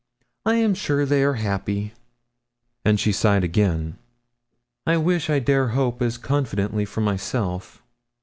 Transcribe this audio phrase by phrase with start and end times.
[0.47, 1.93] I am sure they are happy.'
[2.83, 3.99] And she sighed again.
[4.87, 7.83] 'I wish I dare hope as confidently for myself.